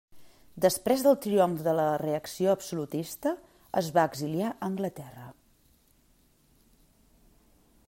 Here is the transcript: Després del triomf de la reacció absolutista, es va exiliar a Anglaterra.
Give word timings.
Després 0.63 1.01
del 1.07 1.17
triomf 1.25 1.59
de 1.67 1.75
la 1.79 1.85
reacció 2.03 2.49
absolutista, 2.57 3.35
es 3.83 3.91
va 3.99 4.07
exiliar 4.13 4.49
a 4.55 4.57
Anglaterra. 4.69 5.29